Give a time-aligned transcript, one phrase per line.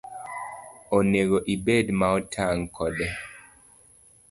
[0.97, 3.07] Onego ibed ma otang' kode